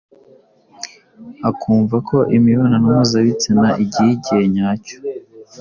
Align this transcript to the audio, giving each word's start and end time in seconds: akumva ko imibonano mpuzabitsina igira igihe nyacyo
akumva 1.49 1.95
ko 2.07 2.17
imibonano 2.37 2.85
mpuzabitsina 2.93 3.67
igira 3.83 4.09
igihe 4.15 4.41
nyacyo 4.53 4.97